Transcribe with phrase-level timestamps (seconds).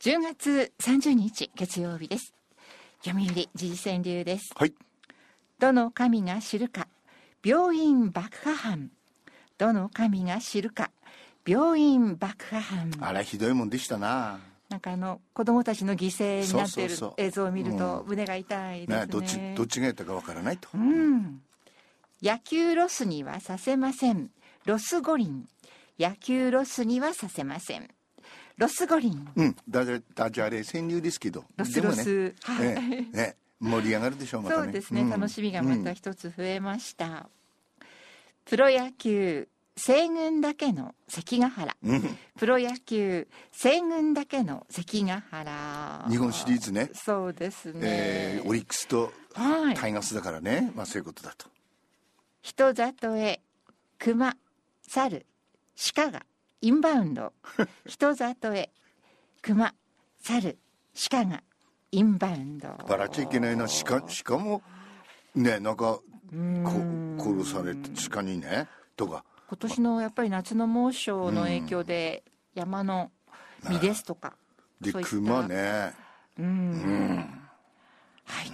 [0.00, 2.32] 10月30日月曜日です。
[3.04, 4.50] 読売時事川柳です。
[4.56, 4.72] はい。
[5.58, 6.88] どの神が知るか
[7.44, 8.90] 病院爆破犯。
[9.58, 10.90] どの神が知るか
[11.46, 12.90] 病院爆破犯。
[13.02, 14.40] あらひどいもんでしたな。
[14.70, 19.00] なんかあの子供たちの犠牲になっている映像を見ると胸が痛いですね。
[19.00, 21.42] ねどっちどっちがやったかわからないと、うん。
[22.22, 24.30] 野球ロスにはさせません。
[24.64, 25.46] ロス五輪。
[25.98, 27.90] 野球ロスにはさせません
[28.60, 29.26] ロス五輪。
[29.36, 31.44] うん、ダジャダジャレ川柳ですけど。
[31.56, 32.34] ロスロス、ね。
[32.42, 34.64] はい、ねね盛り上がるでしょうまたね。
[34.64, 35.08] そうですね、ん。
[35.08, 37.30] 楽しみがまた一つ増えました、
[38.44, 41.74] プロ野球西軍だけの関ヶ原。
[41.82, 41.90] うん。
[41.90, 46.06] うんプロ野球西軍だけの関ヶ原。
[46.10, 46.90] 日本シリーズね。
[46.92, 49.74] そうですね、えーオリックスとはい。
[49.74, 51.46] タイガースだからね、まあそういうことだと。
[52.42, 53.40] 人里へ
[53.98, 54.36] 熊
[54.82, 55.24] 猿
[55.94, 56.26] 鹿が
[56.62, 57.32] インバウンド。
[57.86, 58.70] 人里へ。
[59.42, 59.74] 熊
[60.20, 60.58] 猿
[61.10, 61.42] 鹿が
[61.92, 62.76] インバウンド。
[62.86, 64.62] 笑っちゃいけないな鹿鹿も
[65.34, 69.24] ねなんかこうん殺されて鹿にねとか。
[69.48, 72.22] 今年のやっぱり夏の猛暑の影響で
[72.54, 73.10] 山の
[73.68, 74.36] 実ですとか、
[74.80, 75.92] で熊ね。
[76.38, 77.50] うん。
[78.24, 78.52] はい。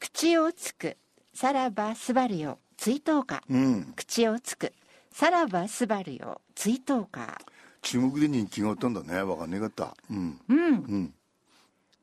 [0.00, 0.96] 口をつく
[1.32, 3.42] さらばすばるよ追悼歌。
[3.48, 3.92] うん。
[3.94, 4.72] 口をつく
[5.16, 6.42] さらばすばるよ。
[6.54, 7.38] 追悼歌
[7.80, 9.22] 中国で人気があったんだね。
[9.22, 9.96] わかんねかった。
[10.10, 10.38] うん。
[10.46, 10.58] うん。
[10.58, 11.14] うん。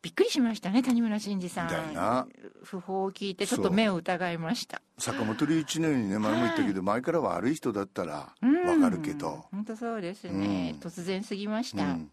[0.01, 1.67] びっくりしましたね谷村新司さん。
[1.67, 4.81] 訃報を聞いてちょっと目を疑いました。
[4.97, 9.45] 坂本龍一のようにね前も言ったけど前から悪い人だったらわかるけど。
[9.51, 10.79] 本当そうですね、うん。
[10.79, 12.09] 突然すぎました、うん。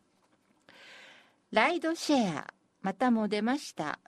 [1.51, 3.98] ライドシェアまたも出ました。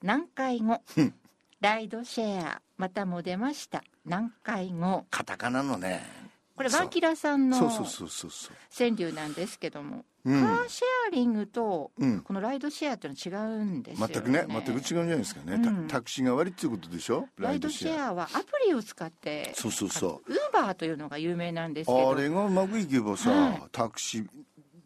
[0.00, 0.80] 何回後。
[0.96, 1.14] うん。
[1.60, 3.82] ライドシェアまたも出ました。
[4.04, 5.06] 何回後。
[5.10, 6.24] カタカナのね
[6.56, 10.40] これワンキラさんの川柳なんですけども、うん。
[10.40, 12.20] カーシェアリングとうん。
[12.22, 14.14] このライドシェアっていうのは違うんですよね。
[14.14, 15.86] 全くね全く違うんじゃないですかね、タうん。
[15.86, 17.28] タクシー代わりっていうことでしょ？
[17.38, 18.40] ライドシェアはア。
[18.40, 20.32] プリを使ってそうそうそう。
[20.32, 22.10] ウーバーというのが有名なんですけど。
[22.10, 23.62] あれがうまくいけばさ、はい。
[23.70, 24.26] タクシー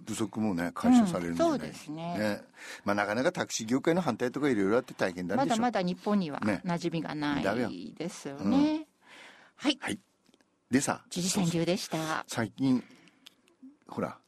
[0.06, 2.42] 不足もね解消されるんじゃない、うんそうですね。
[2.84, 5.48] まあ、なかなかタクシー業界の反対とかいろいろあって大変なんでしょ？
[5.50, 6.62] まだまだ日本にはね。
[6.64, 8.86] 馴染みがないですよね。
[9.54, 10.00] はい、はい
[10.70, 12.24] でさ知事でした。
[12.28, 12.82] 最近
[13.88, 14.18] ほら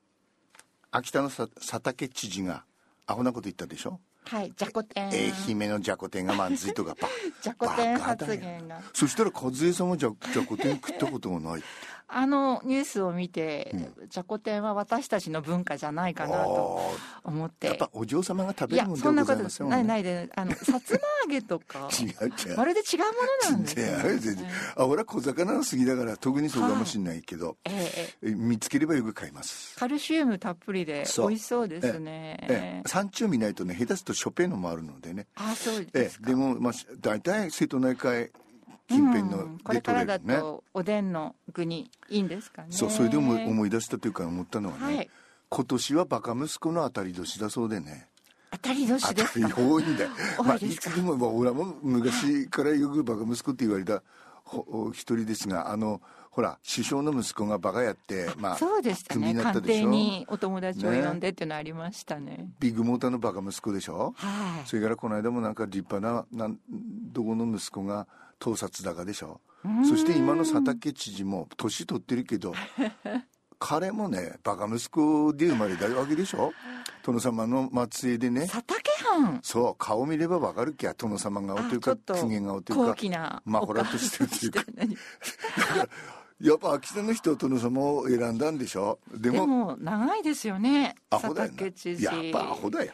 [0.91, 2.65] 秋田のさ佐竹知事が
[3.07, 4.01] アホなこと言ったでしょ？
[4.25, 5.09] はい、じゃこ天。
[5.09, 7.09] 愛媛のじゃこ天がまずいとかば
[7.43, 8.81] じゃこ天発言が。
[8.93, 11.63] そしたら和江さんはじゃじゃこ天食ったことがない
[12.15, 13.75] あのニュースを見て、
[14.09, 16.81] じゃこ天は私たちの文化じゃないかなと
[17.25, 17.69] 思って。
[17.69, 22.57] やっぱお嬢様が食べるもんでそんなこはございとないませんもんねないで、あの さつま揚げとか違う違う。
[22.57, 23.05] まるで違うも
[23.45, 24.47] のなんですよ、全然全然。
[24.77, 28.31] あ俺は小魚の好きだから特にそうかもしれないけど、ええええ。
[28.31, 29.77] え見つければよく買います。
[29.79, 32.39] カルシウムたっぷりで美味しそうですね。
[32.43, 35.27] ええ産地を見ないとね下手するとショペのもあるのでね。
[35.37, 38.31] あ、そうえですでも、まあ、大体瀬戸内海
[38.97, 42.69] 近辺のうんこれでからだとおでんの具にいいんですかね。
[42.71, 45.11] そうそれで思い思い出したというか思ったのはね、はい
[45.55, 48.07] 今年はバカ息子の当たり年だそうでね
[48.53, 49.55] 当たり年ですか？
[49.61, 50.07] 多いんだ
[50.43, 54.03] まあ、いつでも、まあ、俺はもう昔からよくバカ息子って言われた
[54.93, 59.35] 一人ですがあのほら首相の息子がバカやってまあそうでしたね。
[59.35, 62.47] 官邸にお友達を呼んでっていうのありましたね。
[62.59, 64.15] ビッグモーターのバカ息子でしょ？
[64.17, 64.67] はい。
[64.67, 66.59] それからこの間もなんか立派ななん
[67.13, 68.07] どこの息子が
[68.43, 69.41] 盗撮高でしょ？
[69.89, 72.53] そして今の佐竹知事も年取ってるけど
[73.61, 76.53] 彼もねバカ息子で生まれたわけでしょ？
[77.05, 78.49] 殿様の末裔でね。
[78.49, 79.39] 佐竹藩。
[79.45, 84.65] そう顔見ればわかるきゃ殿様顔というか公家顔という高か貴なまあほらっとしてるというか
[86.43, 88.99] やっぱ秋田の人は殿様を選んだんでしょ？
[89.15, 90.97] でもでも長いですよね。
[91.09, 92.05] 佐竹知事。
[92.05, 92.93] やっぱアホだよ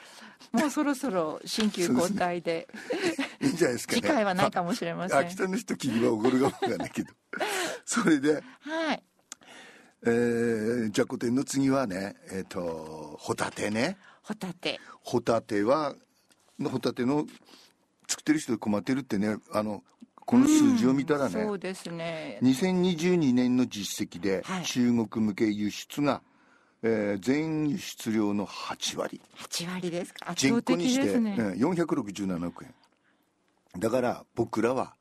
[0.53, 2.69] もうそろそろ新旧交代で
[3.41, 5.19] いいんじゃないですかね次回はないかもしれません。
[5.19, 7.13] 秋田の人聞けば怒るかもわないけど
[7.85, 9.03] それではい。
[10.05, 14.79] えー、じゃこ天の次はねえっ、とホタテねホタテ。
[15.03, 15.95] ホタテは
[16.63, 17.27] ホタテの
[18.07, 19.83] 作ってる人困ってるってねあの
[20.29, 22.39] この数字を見たらね、そうですね。
[22.43, 26.21] 2022年の実績ではい中国向け輸出が、
[26.83, 30.31] えー全輸出量の8割八割ですか？
[30.33, 31.15] 圧人倒的口にして。
[31.15, 32.75] うん467億円
[33.79, 34.95] だから僕らは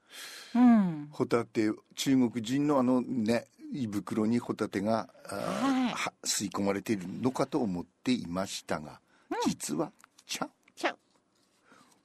[0.56, 1.10] うん。
[1.12, 9.02] ホタテ中国人のあのね胃袋にホタテが、はいは吸い込まれているのかと思っていましたが、
[9.46, 9.92] 実は
[10.26, 10.96] ちゃちゃ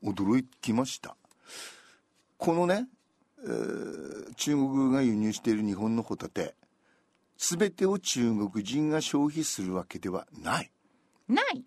[0.03, 0.11] う。
[0.11, 1.15] 驚きました
[2.37, 2.87] このね、えー
[4.37, 6.55] 中国が輸入している日本のホタテ
[7.37, 10.71] 全てを中国人が消費するわけではない
[11.29, 11.65] ない。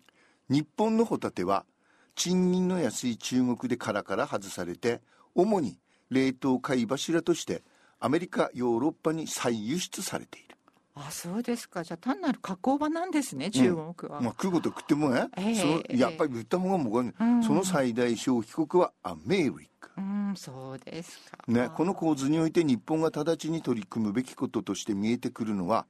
[0.48, 1.66] 日本のホタテは
[2.14, 5.00] 賃金の安い中国で殻から外されて
[5.34, 5.78] 主に
[6.08, 7.62] 冷凍貝柱として
[7.98, 10.55] アメリカヨーロッパに再輸出されている
[10.96, 11.84] あそうですか。
[11.84, 17.44] じゃあ単なる加工場なんですね中国は、まあ、食うこと食ってもね、ええそのやっぱり売った方がもうかんない、うん。
[17.44, 19.90] その最大消費国はアメリカ。
[19.98, 21.38] うんそうですか。
[21.46, 25.86] ね、この構図において日本が直ちに取り組むべきこととして見えてくるのは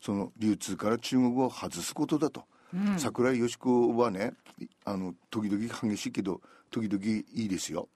[0.00, 2.98] その流通から中国を外すことだと、うん。
[2.98, 4.34] 桜井よし子はね
[4.84, 7.88] あの時々激しいけど時々いいですよ。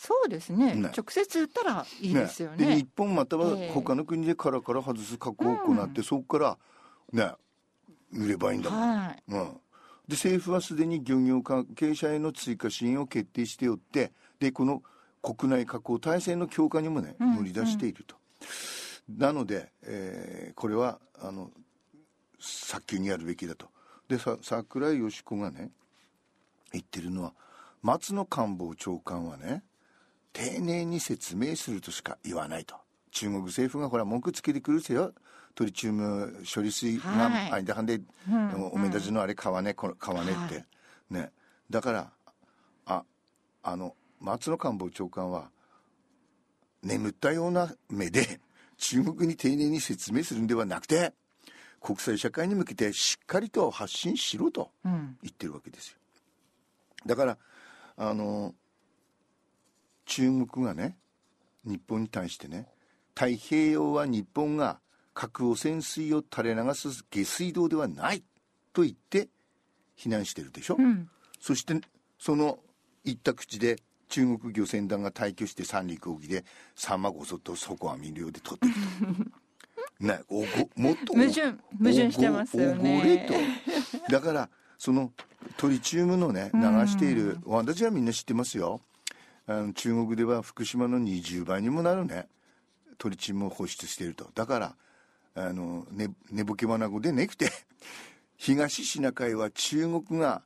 [0.00, 0.76] そうですね。
[0.76, 0.92] ね。
[0.96, 2.76] 直接売ったらいいですよでね。
[2.76, 3.70] 日本またはええ。
[3.72, 6.58] 他の国で殻から外す加工を行って、そこから
[7.12, 7.32] ね
[8.12, 8.80] 売ればいいんだもん。
[8.80, 9.22] はい。
[9.26, 9.44] うん、
[10.06, 14.84] で政府はすでに漁業関係者への追加支援を決定しておってでこの
[15.20, 18.14] 国内加工体制の強化にもねうん乗り出していると、
[19.08, 21.50] なので、えーこれはあの
[22.38, 23.66] 早急にやるべきだと。
[24.06, 25.72] でさ桜井よし子がね
[26.72, 27.34] 言ってるのは
[27.82, 29.64] 松野官房長官はね
[30.32, 32.76] 丁寧に説明するとしか言わないと。
[33.10, 35.12] 中国政府がほら文句つけてくるせよ。
[35.54, 37.52] トリチウム処理水がはい。
[37.52, 38.70] 間半で、うん。
[38.72, 40.64] おめだちのあれ買わねこれ買わねって、はい。
[41.10, 41.32] ね。
[41.68, 42.12] だから
[42.86, 43.04] あ
[43.62, 45.50] あの松野官房長官は
[46.82, 48.40] 眠ったような目で
[48.76, 51.12] 中国に丁寧に説明するんではなくて
[51.80, 55.16] 国際社会に向けてしっかりと発信しろとうん。
[55.22, 55.98] 言ってるわけですよ。
[57.06, 57.38] だから
[57.96, 58.54] あの
[60.08, 60.96] 中国がね
[61.64, 62.66] 日本に対してね
[63.14, 64.80] 太平洋は日本が
[65.12, 68.22] 核汚染水を垂れ流す下水道ではない
[68.72, 69.28] と言って
[69.94, 71.08] 非難してるでしょ、うん。
[71.40, 71.74] そして
[72.18, 72.58] その
[73.04, 73.76] 言った口で
[74.08, 76.44] 中国漁船団が退去して三陸沖で
[76.74, 79.26] サンマごそっと底網漁で取ってると
[80.06, 80.46] ねおご
[80.76, 83.28] もっと矛盾矛盾してますよね。
[84.08, 85.12] だからその
[85.56, 88.80] トリチウムのね流している、私はみんな知ってますよ
[89.48, 92.28] あの中国では福島の20倍にもなるね。
[92.98, 94.30] トリチウムを放出していると。
[94.34, 94.76] だから
[95.34, 97.50] あのね寝ぼけまなごでねくて
[98.36, 100.42] 東シナ海は中国が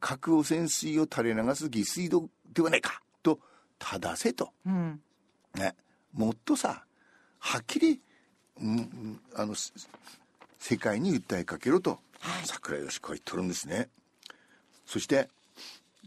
[0.00, 3.40] 核汚染水を垂れ流す下水道ではないかと
[3.78, 5.00] 正せと、うん。
[5.54, 5.74] ね、
[6.12, 6.84] もっとさ
[7.38, 8.02] はっきり、
[8.60, 9.72] うんうんあのす
[10.58, 12.46] 世界に訴えかけろと、はい。
[12.46, 13.88] 桜井よし子は言っとるんですね。
[14.84, 15.30] そして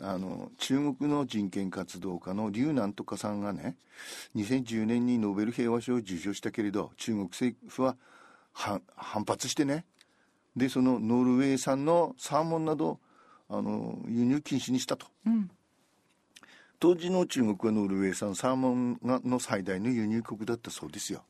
[0.03, 3.77] あの中国の人権活動家の劉なんとかさんがね
[4.35, 7.95] 2010年にノーベル平和賞を受賞したけれど中国政府は
[8.51, 9.85] は反発してね
[10.55, 12.99] でそのノルウェー産のサーモンなど
[13.49, 15.07] あの輸入禁止にしたと。
[15.25, 15.49] うん。
[16.79, 21.23] 当時の中国はノルウェー産サーモンがの最大の輸入国だったそうですよ。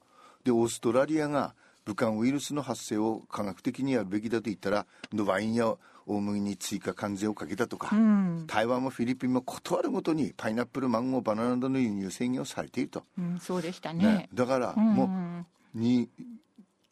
[0.43, 1.53] でオーストラリアが
[1.85, 8.45] 武漢ウイルスの発生を科学的にやるべきだと言ったらワインや大麦に追加関税をかけたとか、うん。
[8.47, 14.05] 台湾もフィリピンも断るごとにパイナップルマンゴーバナナなどの輸入制限をされていると、うんそうでしたね。
[14.05, 14.29] ね。
[14.33, 15.45] だからうんも
[15.75, 16.09] うに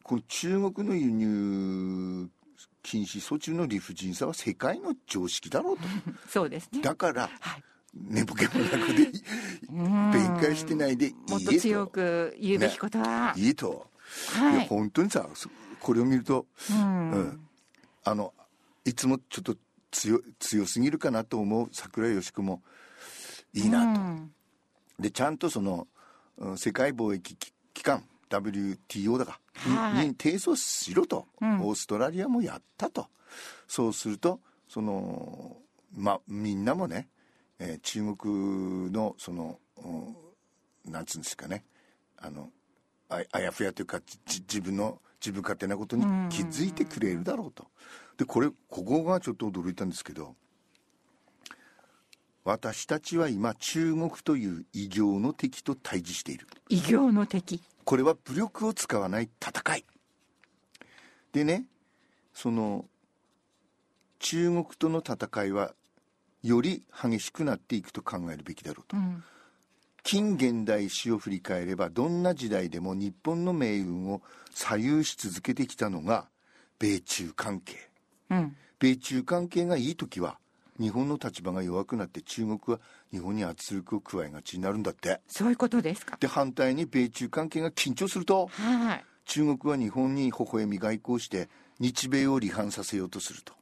[0.02, 2.28] この中国の輸入
[2.82, 5.84] 禁止措置の理不尽さは世界の常識だろうと。
[6.28, 6.80] そうですね。
[6.80, 7.62] だからはい。
[7.94, 9.12] 寝ぼけもなくで
[9.70, 10.10] うん。
[10.10, 13.86] 弁解してないでいいもっと強く言うべきことは、いいと、
[14.36, 17.10] い、はいや本当にさそこれを見るとうん。
[17.10, 17.40] うん。
[18.04, 18.32] あの
[18.84, 19.56] いつもちょっと
[19.90, 22.62] 強強すぎるかなと思う桜井よし子も
[23.52, 24.32] いいなと、うん。
[24.98, 25.86] でちゃんとその、
[26.38, 30.08] うん世界貿易機機関 WTO だか、にはい。
[30.08, 31.60] に提訴しろと、うん。
[31.60, 33.06] オーストラリアもやったと。
[33.68, 35.56] そうするとその
[35.94, 37.08] まみんなもね、
[37.58, 39.88] えー中国のその、う
[40.88, 41.64] んなんつうんですかね。
[42.18, 42.50] あの
[43.08, 47.68] ああやふやというかじ自分の自分勝手なことに気づいてくれるだろうと。
[48.16, 50.34] でこれここがちょっと驚いたんですけど
[52.44, 56.48] 私たちは今中国という異形の敵と対峙している。
[56.68, 57.62] 異形の敵。
[57.84, 59.84] これは武力を使わない戦い。
[61.32, 61.66] でね
[62.34, 62.86] その
[64.18, 65.74] 中国との戦いは
[66.42, 68.96] より激しくなっていくと考えるべきだろうと。
[68.96, 69.22] うん
[70.02, 76.26] 近現代史を振り返ればどんな時代でも日本の命運を左右し続けてきたのが
[76.78, 77.76] 米中関係。
[78.30, 78.56] うん。
[78.78, 80.38] 米中関係がいい時は
[80.80, 82.80] 日本の立場が弱くなって中国は
[83.12, 85.20] 日本に圧力を加えがちになるんだって。
[85.28, 86.16] そういうことですか。
[86.18, 89.04] で反対に米中関係が緊張するとはい。
[89.24, 93.54] 中国は日本に微笑み外交して日米を離反させようとすると。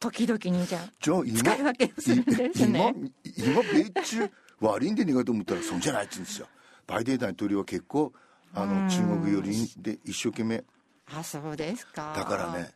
[0.00, 2.94] 時々にじゃあじゃあ今使い分けをするんですね。
[3.36, 4.30] 今今米中
[4.60, 6.46] 悪いんでねえかと思ったらそうじゃないって言うんですよ。
[6.86, 8.12] バイデン大統領は結構
[8.54, 10.64] あの中国寄りで一生懸命。
[11.12, 12.14] あそうですか。
[12.16, 12.70] だからね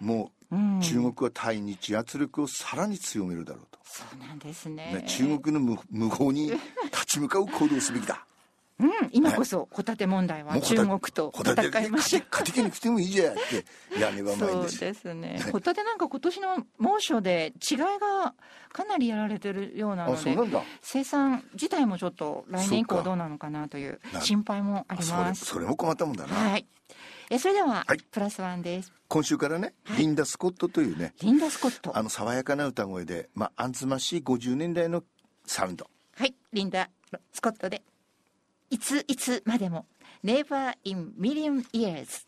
[0.00, 0.80] もううん。
[0.80, 4.94] 中国は対日圧力をさらに強めるだろうと、そうなんですね。
[4.94, 6.50] ね、中国の無無法に
[6.84, 8.24] 立ち向かう行動をすべきだ
[8.80, 15.40] うん、今こそホタテ問題は中国と戦いましょう勝てに来てもいいじゃんってやればまいんそうですですね。
[15.52, 18.34] ホタテなんか今年の猛暑で違いが
[18.72, 20.36] かなりやられてるようなあので
[20.82, 25.44] 生産自体もちょっと来年以降どうなのかなというな心配もありそれます。
[25.44, 26.66] それも困ったもんだな、はい。
[27.30, 28.92] えそれでは、はいプラスワンです。
[29.06, 31.96] 今週からね、リンダ・スコットというねリンダ・スコット。
[31.96, 35.04] あの爽やかな歌声で、まあ、あんつましい50年代の
[35.46, 36.90] サウンドはい、リンダ・
[37.32, 37.82] スコットで。
[38.70, 39.86] いついつまでも。
[40.24, 42.26] Never in million years。